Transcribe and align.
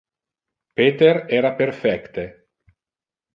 Peter 0.79 1.11
era 1.41 1.51
perfecte. 1.61 2.23